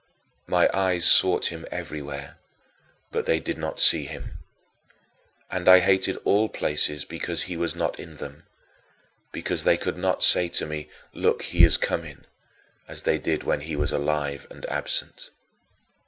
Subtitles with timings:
[0.47, 2.39] My eyes sought him everywhere,
[3.11, 4.39] but they did not see him;
[5.51, 8.47] and I hated all places because he was not in them,
[9.31, 12.25] because they could not say to me, "Look, he is coming,"
[12.87, 15.29] as they did when he was alive and absent.